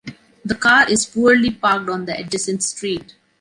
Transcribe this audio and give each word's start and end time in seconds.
The 0.43 0.55
car 0.55 0.89
is 0.89 1.05
poorly 1.05 1.51
parked 1.51 1.87
on 1.87 2.05
the 2.05 2.17
adjacent 2.17 2.63
street. 2.63 3.13